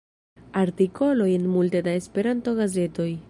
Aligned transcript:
Artikoloj 0.61 1.29
en 1.35 1.47
multe 1.57 1.83
da 1.89 1.97
Esperanto-gazetoj. 2.01 3.11